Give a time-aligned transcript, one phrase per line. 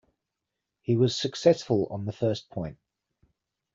[0.81, 2.79] He was successful on the first point.